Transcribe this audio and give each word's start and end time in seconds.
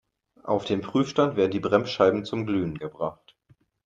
Auf 0.43 0.65
dem 0.65 0.81
Prüfstand 0.81 1.35
werden 1.35 1.51
die 1.51 1.59
Bremsscheiben 1.59 2.25
zum 2.25 2.47
Glühen 2.47 2.79
gebracht. 2.79 3.35